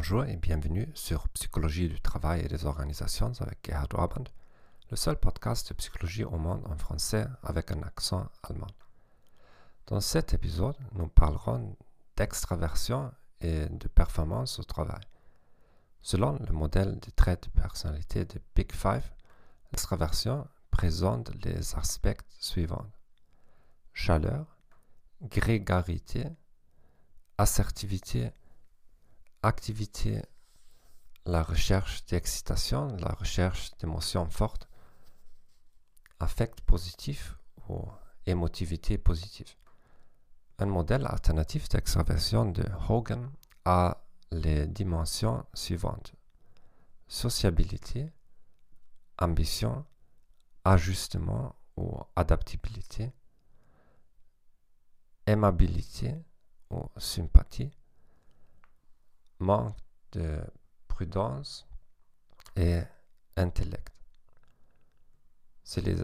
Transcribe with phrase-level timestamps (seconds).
[0.00, 4.22] Bonjour et bienvenue sur Psychologie du travail et des organisations avec Gerhard Orband,
[4.92, 8.68] le seul podcast de psychologie au monde en français avec un accent allemand.
[9.88, 11.76] Dans cet épisode, nous parlerons
[12.16, 13.10] d'extraversion
[13.40, 15.00] et de performance au travail.
[16.00, 19.10] Selon le modèle des traits de personnalité de Big Five,
[19.72, 22.86] l'extraversion présente les aspects suivants
[23.94, 24.46] chaleur,
[25.22, 26.24] grégarité,
[27.36, 28.30] assertivité,
[29.48, 30.22] activité,
[31.24, 34.68] la recherche d'excitation, la recherche d'émotions fortes,
[36.20, 37.36] affect positif
[37.68, 37.82] ou
[38.26, 39.54] émotivité positive.
[40.58, 43.30] Un modèle alternatif d'extraversion de Hogan
[43.64, 46.12] a les dimensions suivantes.
[47.06, 48.10] Sociabilité,
[49.18, 49.86] ambition,
[50.64, 53.12] ajustement ou adaptabilité,
[55.26, 56.14] aimabilité
[56.70, 57.70] ou sympathie,
[59.38, 59.76] manque
[60.12, 60.40] de
[60.88, 61.68] prudence
[62.56, 62.82] et
[63.36, 63.94] intellect.
[65.64, 66.02] Si les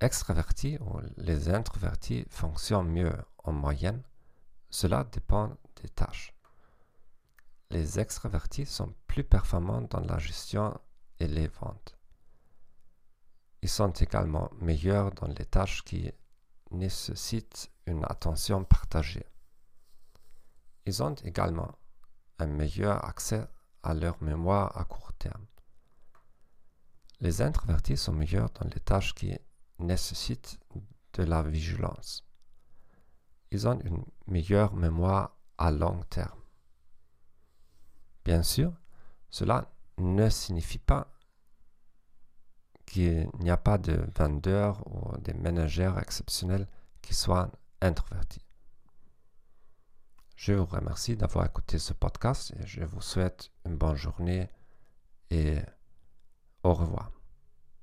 [0.00, 3.14] extravertis ou les introvertis fonctionnent mieux
[3.44, 4.02] en moyenne,
[4.70, 6.34] cela dépend des tâches.
[7.70, 10.78] Les extravertis sont plus performants dans la gestion
[11.18, 11.96] et les ventes.
[13.62, 16.12] Ils sont également meilleurs dans les tâches qui
[16.70, 19.26] nécessitent une attention partagée.
[20.84, 21.74] Ils ont également
[22.38, 23.46] un meilleur accès
[23.82, 25.44] à leur mémoire à court terme.
[27.20, 29.36] Les introvertis sont meilleurs dans les tâches qui
[29.78, 30.58] nécessitent
[31.14, 32.24] de la vigilance.
[33.50, 36.40] Ils ont une meilleure mémoire à long terme.
[38.24, 38.72] Bien sûr,
[39.30, 41.12] cela ne signifie pas
[42.84, 46.68] qu'il n'y a pas de vendeurs ou de managers exceptionnels
[47.02, 48.44] qui soient introvertis.
[50.46, 54.48] Je vous remercie d'avoir écouté ce podcast et je vous souhaite une bonne journée
[55.28, 55.56] et
[56.62, 57.10] au revoir.